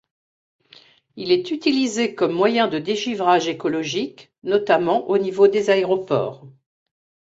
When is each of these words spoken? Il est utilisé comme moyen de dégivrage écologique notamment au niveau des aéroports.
Il 1.15 1.31
est 1.31 1.51
utilisé 1.51 2.15
comme 2.15 2.31
moyen 2.31 2.67
de 2.67 2.79
dégivrage 2.79 3.47
écologique 3.47 4.31
notamment 4.41 5.07
au 5.07 5.19
niveau 5.19 5.47
des 5.47 5.69
aéroports. 5.69 6.47